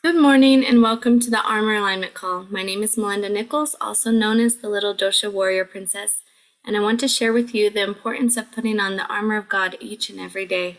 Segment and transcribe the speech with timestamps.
[0.00, 2.46] Good morning and welcome to the Armor Alignment Call.
[2.50, 6.22] My name is Melinda Nichols, also known as the Little Dosha Warrior Princess,
[6.64, 9.48] and I want to share with you the importance of putting on the armor of
[9.48, 10.76] God each and every day.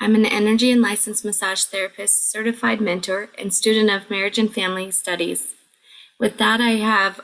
[0.00, 4.90] I'm an energy and licensed massage therapist, certified mentor, and student of marriage and family
[4.92, 5.52] studies.
[6.18, 7.20] With that, I have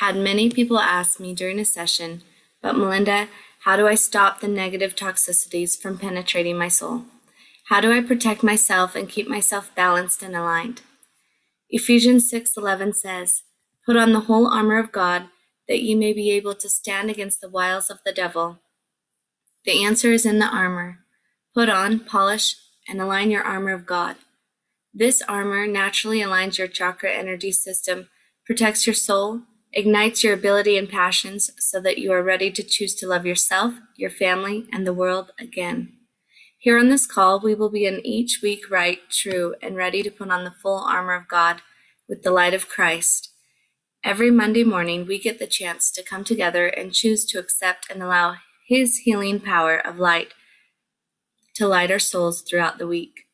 [0.00, 2.22] had many people ask me during a session,
[2.60, 3.28] but Melinda,
[3.60, 7.04] how do I stop the negative toxicities from penetrating my soul?
[7.72, 10.82] How do I protect myself and keep myself balanced and aligned?
[11.70, 13.44] Ephesians 6:11 says,
[13.86, 15.30] "Put on the whole armor of God,
[15.68, 18.60] that ye may be able to stand against the wiles of the devil."
[19.64, 21.06] The answer is in the armor.
[21.54, 24.16] Put on, polish, and align your armor of God.
[24.92, 28.10] This armor naturally aligns your chakra energy system,
[28.44, 32.94] protects your soul, ignites your ability and passions so that you are ready to choose
[32.96, 36.00] to love yourself, your family, and the world again.
[36.62, 40.30] Here on this call, we will begin each week right, true, and ready to put
[40.30, 41.60] on the full armor of God
[42.08, 43.32] with the light of Christ.
[44.04, 48.00] Every Monday morning, we get the chance to come together and choose to accept and
[48.00, 48.36] allow
[48.68, 50.34] His healing power of light
[51.56, 53.26] to light our souls throughout the week.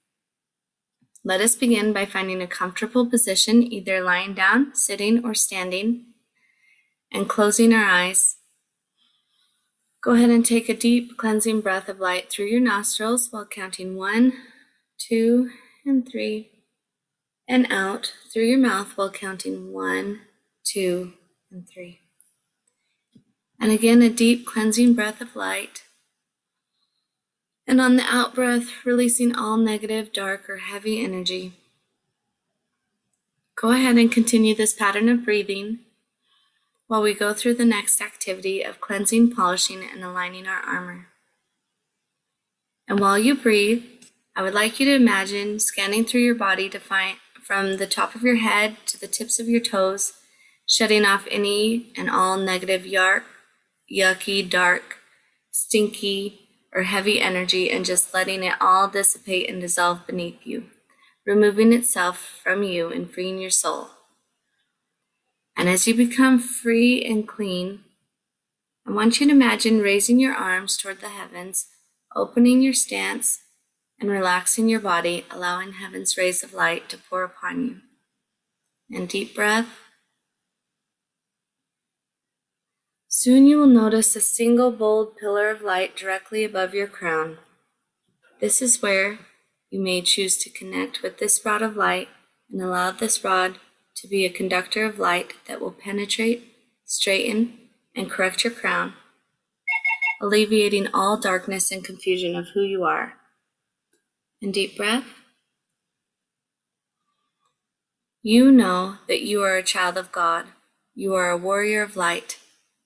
[1.22, 6.06] Let us begin by finding a comfortable position, either lying down, sitting, or standing,
[7.12, 8.37] and closing our eyes.
[10.00, 13.96] Go ahead and take a deep cleansing breath of light through your nostrils while counting
[13.96, 14.32] one,
[14.96, 15.50] two,
[15.84, 16.50] and three,
[17.48, 20.20] and out through your mouth while counting one,
[20.64, 21.14] two,
[21.50, 21.98] and three.
[23.60, 25.82] And again, a deep cleansing breath of light.
[27.66, 31.54] And on the out breath, releasing all negative, dark, or heavy energy.
[33.60, 35.80] Go ahead and continue this pattern of breathing
[36.88, 41.08] while we go through the next activity of cleansing, polishing, and aligning our armor.
[42.88, 43.84] And while you breathe,
[44.34, 48.14] I would like you to imagine scanning through your body to find from the top
[48.14, 50.14] of your head to the tips of your toes,
[50.66, 53.24] shutting off any and all negative yark,
[53.92, 54.98] yucky, dark,
[55.50, 60.64] stinky, or heavy energy and just letting it all dissipate and dissolve beneath you,
[61.26, 63.90] removing itself from you and freeing your soul.
[65.58, 67.80] And as you become free and clean,
[68.86, 71.66] I want you to imagine raising your arms toward the heavens,
[72.14, 73.40] opening your stance,
[74.00, 78.96] and relaxing your body, allowing heaven's rays of light to pour upon you.
[78.96, 79.66] And deep breath.
[83.08, 87.38] Soon you will notice a single bold pillar of light directly above your crown.
[88.40, 89.18] This is where
[89.70, 92.08] you may choose to connect with this rod of light
[92.48, 93.58] and allow this rod
[94.00, 96.54] to be a conductor of light that will penetrate,
[96.84, 97.58] straighten,
[97.96, 98.94] and correct your crown,
[100.20, 103.14] alleviating all darkness and confusion of who you are.
[104.40, 105.06] And deep breath.
[108.22, 110.46] You know that you are a child of God.
[110.94, 112.38] You are a warrior of light.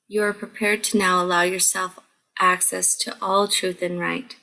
[0.09, 1.99] You are prepared to now allow yourself
[2.39, 4.37] access to all truth and right.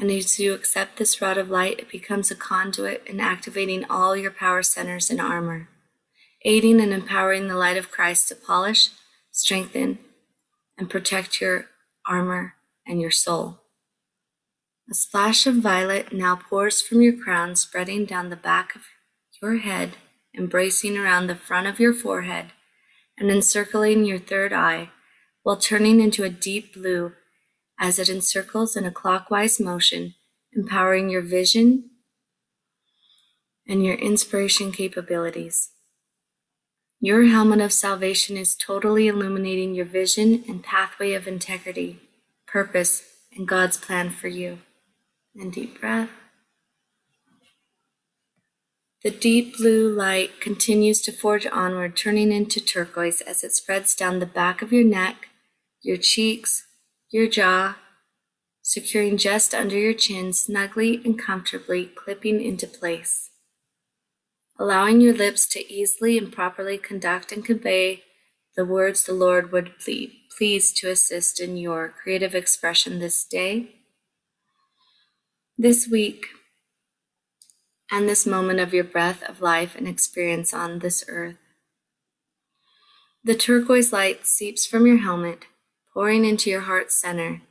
[0.00, 4.16] And as you accept this rod of light, it becomes a conduit in activating all
[4.16, 5.68] your power centers and armor,
[6.42, 8.88] aiding and empowering the light of Christ to polish,
[9.30, 9.98] strengthen,
[10.78, 11.66] and protect your
[12.08, 12.54] armor
[12.86, 13.58] and your soul.
[14.90, 18.82] A splash of violet now pours from your crown, spreading down the back of
[19.42, 19.90] your head,
[20.34, 22.46] embracing around the front of your forehead,
[23.18, 24.88] and encircling your third eye,
[25.42, 27.12] while turning into a deep blue
[27.80, 30.14] as it encircles in a clockwise motion,
[30.52, 31.90] empowering your vision
[33.66, 35.70] and your inspiration capabilities.
[37.00, 41.98] Your helmet of salvation is totally illuminating your vision and pathway of integrity,
[42.46, 43.02] purpose,
[43.34, 44.58] and God's plan for you.
[45.34, 46.10] And deep breath.
[49.02, 54.18] The deep blue light continues to forge onward, turning into turquoise as it spreads down
[54.18, 55.28] the back of your neck,
[55.80, 56.66] your cheeks,
[57.10, 57.76] your jaw,
[58.62, 63.30] securing just under your chin snugly and comfortably clipping into place.
[64.58, 68.04] Allowing your lips to easily and properly conduct and convey
[68.56, 73.76] the words the Lord would please to assist in your creative expression this day,
[75.56, 76.26] this week,
[77.90, 81.36] and this moment of your breath of life and experience on this earth.
[83.24, 85.46] The turquoise light seeps from your helmet
[85.94, 87.42] pouring into your heart center,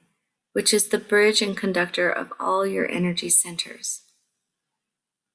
[0.54, 4.04] which is the bridge and conductor of all your energy centers.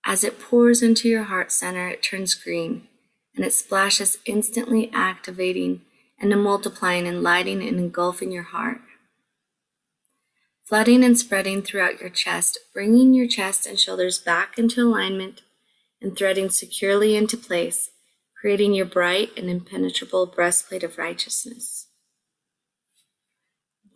[0.06, 2.89] As it pours into your heart center, it turns green
[3.35, 5.83] and it splashes, instantly activating
[6.21, 8.81] and multiplying and lighting and engulfing your heart.
[10.62, 15.43] flooding and spreading throughout your chest, bringing your chest and shoulders back into alignment
[16.00, 17.91] and threading securely into place,
[18.41, 21.89] creating your bright and impenetrable breastplate of righteousness.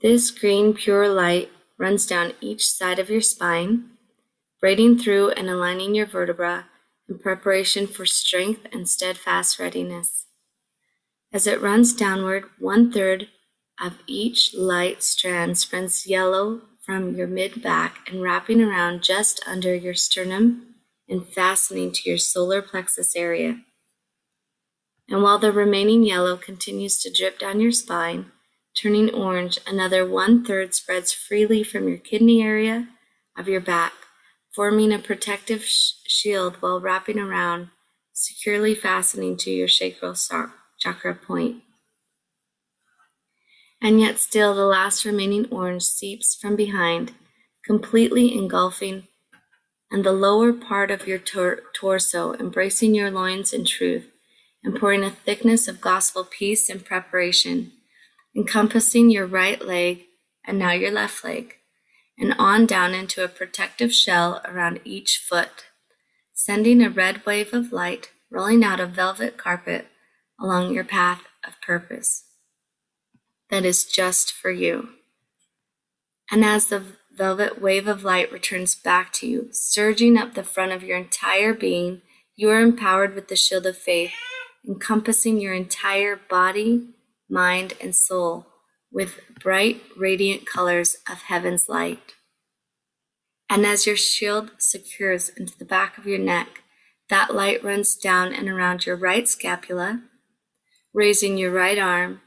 [0.00, 3.90] This green, pure light runs down each side of your spine,
[4.60, 6.66] braiding through and aligning your vertebra
[7.08, 10.26] in preparation for strength and steadfast readiness.
[11.32, 13.28] As it runs downward, one third
[13.80, 19.74] of each light strand spreads yellow from your mid back and wrapping around just under
[19.74, 20.74] your sternum
[21.08, 23.60] and fastening to your solar plexus area.
[25.08, 28.30] And while the remaining yellow continues to drip down your spine,
[28.80, 32.88] turning orange, another one third spreads freely from your kidney area
[33.36, 33.92] of your back,
[34.54, 37.68] forming a protective sh- shield while wrapping around,
[38.12, 40.14] securely fastening to your sacral
[40.78, 41.62] chakra point.
[43.82, 47.14] And yet still the last remaining orange seeps from behind,
[47.64, 49.08] completely engulfing,
[49.90, 54.08] and the lower part of your tor- torso embracing your loins in truth,
[54.62, 57.72] and pouring a thickness of gospel peace and preparation,
[58.36, 60.04] encompassing your right leg
[60.46, 61.54] and now your left leg,
[62.18, 65.66] and on down into a protective shell around each foot,
[66.32, 69.86] sending a red wave of light rolling out a velvet carpet
[70.40, 72.24] along your path of purpose
[73.50, 74.90] that is just for you.
[76.30, 76.82] And as the
[77.12, 81.54] velvet wave of light returns back to you, surging up the front of your entire
[81.54, 82.02] being,
[82.36, 84.12] you are empowered with the shield of faith,
[84.66, 86.88] encompassing your entire body,
[87.28, 88.46] mind, and soul
[88.90, 92.14] with bright, radiant colors of heaven's light.
[93.50, 96.62] And as your shield secures into the back of your neck,
[97.08, 100.02] that light runs down and around your right scapula,
[100.92, 102.20] raising your right arm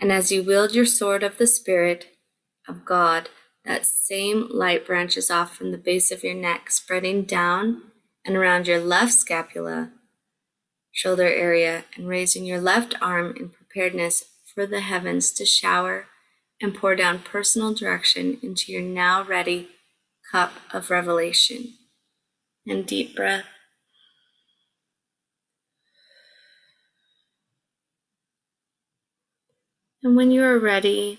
[0.00, 2.08] and as you wield your sword of the Spirit
[2.68, 3.28] of God,
[3.64, 7.82] that same light branches off from the base of your neck, spreading down
[8.24, 9.92] and around your left scapula,
[10.92, 14.24] shoulder area, and raising your left arm in preparedness
[14.54, 16.06] for the heavens to shower
[16.60, 19.68] and pour down personal direction into your now ready
[20.30, 21.74] cup of revelation.
[22.66, 23.44] And deep breath.
[30.02, 31.18] And when you are ready,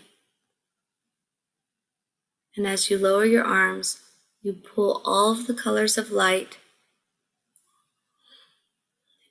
[2.57, 3.99] and as you lower your arms,
[4.41, 6.57] you pull all of the colors of light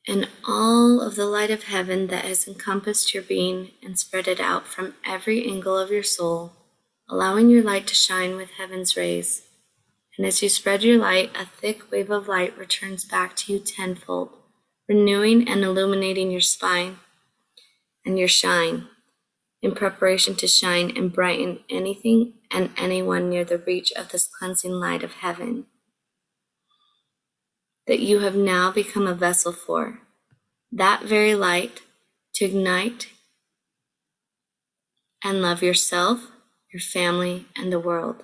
[0.06, 4.40] and all of the light of heaven that has encompassed your being and spread it
[4.40, 6.52] out from every angle of your soul,
[7.08, 9.42] allowing your light to shine with heaven's rays.
[10.16, 13.58] And as you spread your light, a thick wave of light returns back to you
[13.58, 14.30] tenfold,
[14.88, 16.98] renewing and illuminating your spine
[18.04, 18.88] and your shine
[19.62, 24.72] in preparation to shine and brighten anything and anyone near the reach of this cleansing
[24.72, 25.64] light of heaven
[27.86, 30.00] that you have now become a vessel for,
[30.72, 31.82] that very light
[32.34, 33.08] to ignite
[35.22, 36.30] and love yourself,
[36.72, 38.22] your family, and the world.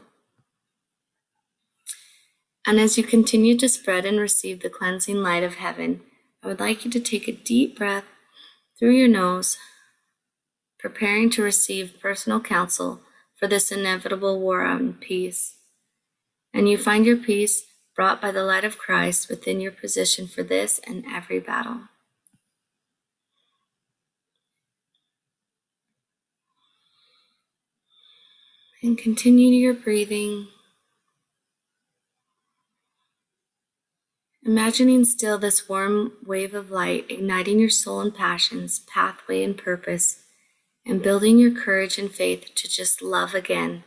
[2.67, 6.03] And as you continue to spread and receive the cleansing light of heaven,
[6.43, 8.05] I would like you to take a deep breath
[8.79, 9.57] through your nose
[10.79, 13.01] preparing to receive personal counsel
[13.37, 15.57] for this inevitable war on peace.
[16.55, 17.64] And you find your peace
[18.00, 21.83] brought by the light of Christ within your position for this and every battle.
[28.83, 30.49] And continue your breathing.
[34.47, 40.23] Imagining still this warm wave of light igniting your soul and passions, pathway, and purpose
[40.87, 43.85] and building your courage and faith to just love again.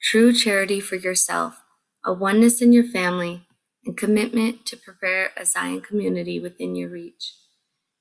[0.00, 1.60] True charity for yourself,
[2.04, 3.46] a oneness in your family,
[3.84, 7.34] and commitment to prepare a Zion community within your reach.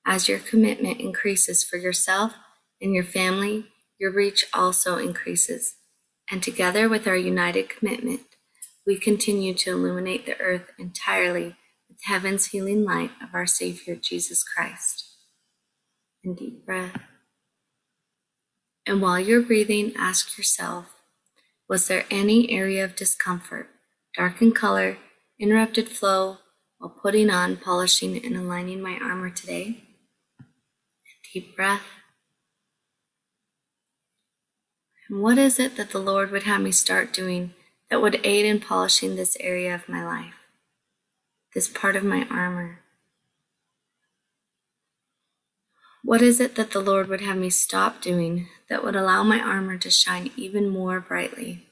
[0.06, 2.34] As your commitment increases for yourself
[2.82, 3.68] and your family,
[4.00, 5.76] your reach also increases.
[6.32, 8.22] And together with our united commitment,
[8.86, 11.56] we continue to illuminate the earth entirely
[11.88, 15.06] with heaven's healing light of our Savior Jesus Christ.
[16.24, 17.02] And deep breath.
[18.86, 20.88] And while you're breathing, ask yourself
[21.68, 23.70] Was there any area of discomfort,
[24.20, 24.98] dark in color,
[25.40, 26.40] interrupted flow,
[26.78, 29.82] while putting on, polishing, and aligning my armor today?
[31.34, 31.86] Deep breath.
[35.08, 37.54] And what is it that the Lord would have me start doing
[37.90, 40.36] that would aid in polishing this area of my life,
[41.56, 42.80] this part of my armor?
[46.04, 49.40] What is it that the Lord would have me stop doing that would allow my
[49.40, 51.69] armor to shine even more brightly?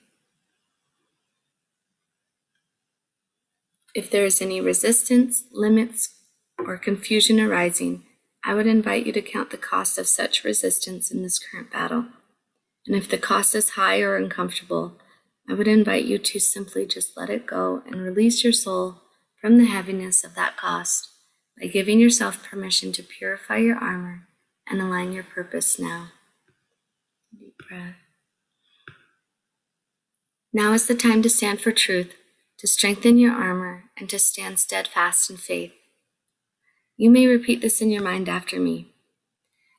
[3.98, 6.10] If there is any resistance, limits,
[6.60, 8.04] or confusion arising,
[8.46, 12.06] I would invite you to count the cost of such resistance in this current battle.
[12.86, 15.00] And if the cost is high or uncomfortable,
[15.50, 19.02] I would invite you to simply just let it go and release your soul
[19.42, 21.10] from the heaviness of that cost
[21.60, 24.28] by giving yourself permission to purify your armor
[24.70, 26.10] and align your purpose now.
[27.36, 27.96] Deep breath.
[30.54, 32.14] Now is the time to stand for truth,
[32.60, 35.74] to strengthen your armor, and to stand steadfast in faith.
[36.96, 38.88] You may repeat this in your mind after me.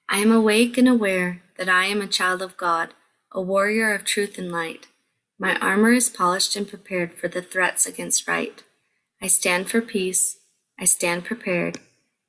[0.08, 2.94] I am awake and aware that I am a child of God,
[3.32, 4.86] a warrior of truth and light.
[5.38, 8.62] My armor is polished and prepared for the threats against right.
[9.20, 10.38] I stand for peace.
[10.80, 11.78] I stand prepared.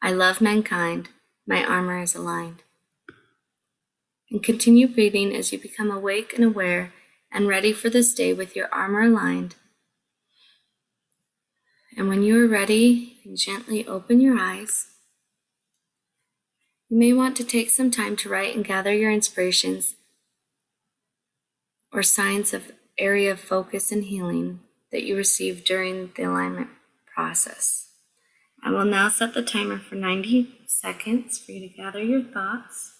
[0.02, 1.10] I love mankind.
[1.48, 2.64] My armor is aligned.
[4.32, 6.94] And continue breathing as you become awake and aware
[7.32, 9.56] and ready for this day with your armor aligned.
[11.98, 14.88] And when you are ready, you can gently open your eyes.
[16.90, 19.96] You may want to take some time to write and gather your inspirations
[21.92, 24.60] or signs of area of focus and healing
[24.92, 26.70] that you received during the alignment
[27.14, 27.90] process.
[28.64, 32.94] I will now set the timer for 90 seconds for you to gather your thoughts.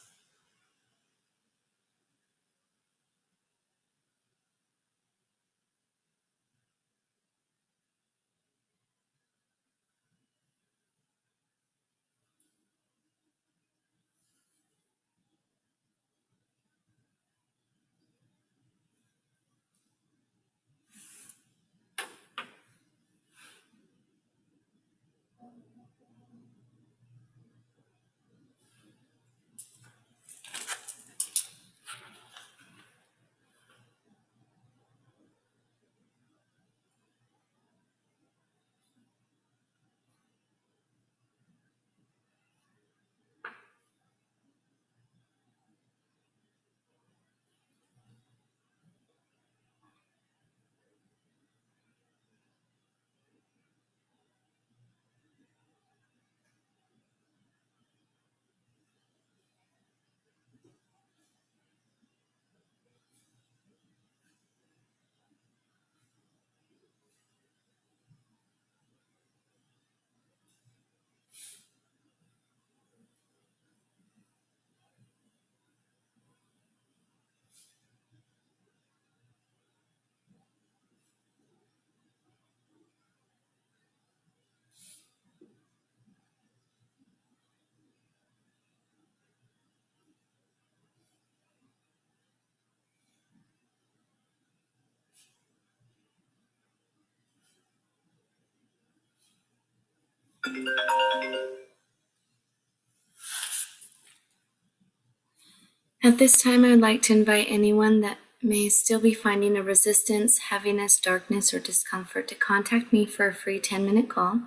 [106.02, 109.62] At this time, I would like to invite anyone that may still be finding a
[109.62, 114.42] resistance, heaviness, darkness, or discomfort to contact me for a free 10 minute call.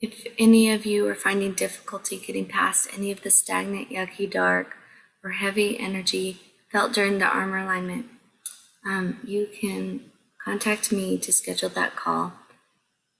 [0.00, 4.76] If any of you are finding difficulty getting past any of the stagnant, yucky, dark,
[5.24, 6.40] or heavy energy
[6.70, 8.06] felt during the armor alignment,
[8.86, 10.12] um, you can
[10.44, 12.34] contact me to schedule that call.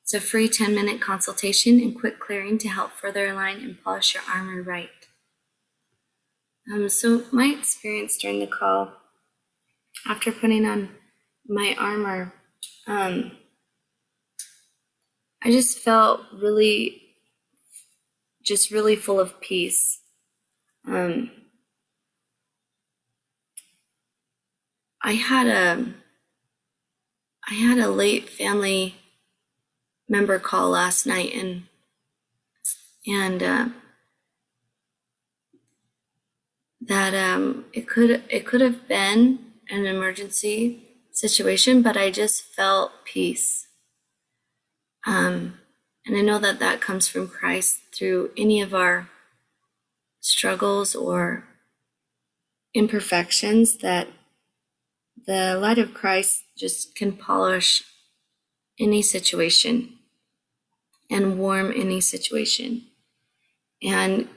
[0.07, 4.15] It's a free 10 minute consultation and quick clearing to help further align and polish
[4.15, 4.89] your armor right.
[6.73, 8.93] Um, so, my experience during the call,
[10.07, 10.91] after putting on
[11.49, 12.33] my armor,
[12.87, 13.33] um,
[15.43, 17.03] I just felt really,
[18.45, 20.03] just really full of peace.
[20.87, 21.33] Um,
[25.03, 25.85] I had a,
[27.51, 28.95] I had a late family
[30.09, 31.65] member call last night, and
[33.07, 33.69] and uh,
[36.81, 39.39] that um, it could it could have been
[39.71, 40.83] an emergency
[41.13, 43.67] situation, but I just felt peace.
[45.07, 45.59] Um,
[46.05, 49.09] and I know that that comes from Christ through any of our
[50.21, 51.45] struggles or
[52.75, 53.79] imperfections.
[53.79, 54.09] That
[55.27, 57.83] the light of Christ just can polish
[58.79, 59.99] any situation
[61.11, 62.87] and warm any situation.
[63.83, 64.29] And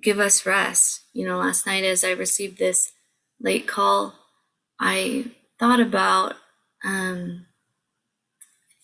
[0.00, 1.02] give us rest.
[1.12, 2.92] You know, last night as I received this
[3.40, 4.14] late call,
[4.80, 5.26] I
[5.58, 6.34] thought about
[6.84, 7.46] um,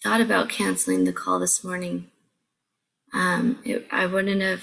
[0.02, 2.10] thought about canceling the call this morning.
[3.12, 4.62] Um, it, I wouldn't have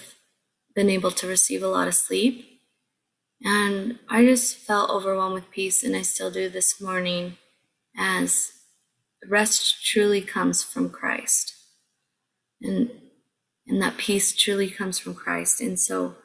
[0.74, 2.62] been able to receive a lot of sleep,
[3.44, 7.38] and I just felt overwhelmed with peace, and I still do this morning
[7.98, 8.54] as
[9.28, 11.54] rest truly comes from Christ.
[12.62, 12.90] And
[13.68, 15.60] and that peace truly comes from Christ.
[15.60, 16.16] And so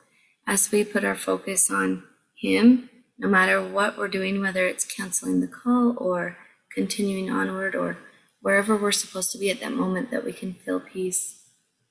[0.47, 2.05] as we put our focus on
[2.37, 6.39] him, no matter what we're doing, whether it's canceling the call or
[6.73, 7.99] continuing onward or
[8.41, 11.43] wherever we're supposed to be at that moment, that we can feel peace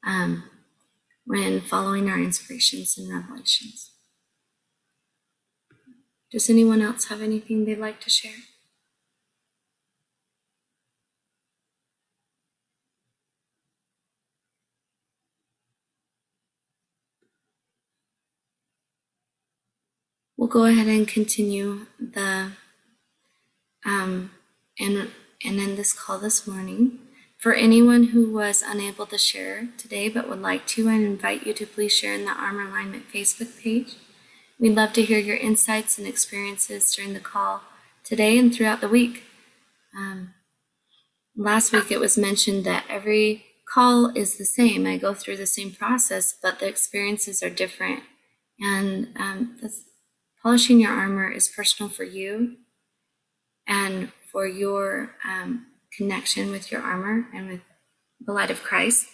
[0.06, 0.44] um,
[1.26, 3.92] when following our inspirations and revelations.
[6.32, 8.40] Does anyone else have anything they'd like to share?
[20.52, 22.52] Go ahead and continue the
[23.86, 24.32] um,
[24.78, 25.10] and
[25.44, 27.00] and end this call this morning.
[27.38, 31.54] For anyone who was unable to share today but would like to, I invite you
[31.54, 33.96] to please share in the Armor Alignment Facebook page.
[34.60, 37.64] We'd love to hear your insights and experiences during the call
[38.04, 39.24] today and throughout the week.
[39.98, 40.36] Um,
[41.36, 44.86] last week it was mentioned that every call is the same.
[44.86, 48.04] I go through the same process, but the experiences are different.
[48.60, 49.58] And um,
[50.44, 52.58] polishing your armor is personal for you
[53.68, 55.68] and for your um,
[55.98, 57.62] connection with your armor and with
[58.20, 59.08] the light of Christ.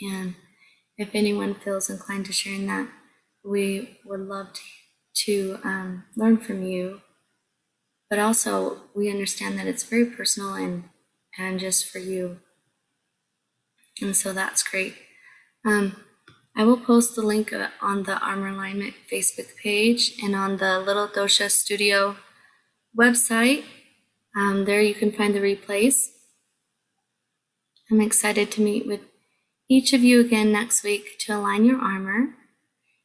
[0.00, 0.34] And
[0.96, 2.88] if anyone feels inclined to sharing that,
[3.44, 4.48] we would love
[5.24, 7.02] to, um, learn from you.
[8.10, 10.90] But also, we understand that it's very personal and
[11.38, 12.40] and just for you.
[14.00, 14.94] And so that's great.
[15.64, 15.96] Um,
[16.58, 20.80] I will post the link uh, on the Armor Alignment Facebook page and on the
[20.80, 22.16] Little Dosha Studio
[22.98, 23.62] website.
[24.36, 26.08] Um, there you can find the replays.
[27.88, 29.02] I'm excited to meet with
[29.68, 32.34] each of you again next week to align your armor.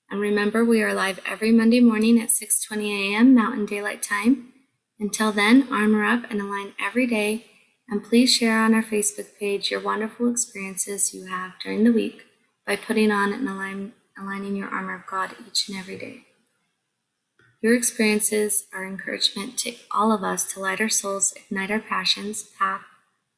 [0.10, 3.36] And remember, we are live every Monday morning at 6:20 a.m.
[3.36, 4.52] Mountain Daylight Time.
[5.00, 7.46] Until then, armor up and align every day.
[7.88, 12.24] And please share on our Facebook page your wonderful experiences you have during the week
[12.66, 16.26] by putting on and align, aligning your armor of God each and every day.
[17.62, 22.44] Your experiences are encouragement to all of us to light our souls, ignite our passions,
[22.60, 22.82] path,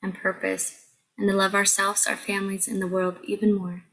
[0.02, 0.86] and purpose,
[1.18, 3.84] and to love ourselves, our families, and the world even more.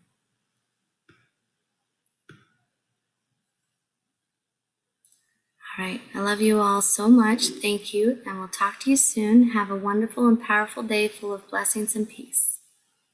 [5.79, 6.01] All right.
[6.15, 7.49] I love you all so much.
[7.49, 8.19] Thank you.
[8.27, 9.51] And we'll talk to you soon.
[9.51, 12.59] Have a wonderful and powerful day full of blessings and peace.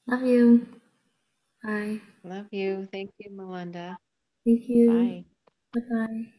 [0.07, 0.67] Love you.
[1.63, 2.01] Bye.
[2.25, 2.87] Love you.
[2.93, 3.99] Thank you, Melinda.
[4.45, 5.15] Thank you.
[5.15, 5.25] Bye.
[5.75, 6.33] Bye bye.